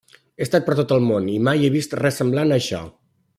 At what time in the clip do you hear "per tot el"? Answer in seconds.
0.69-1.05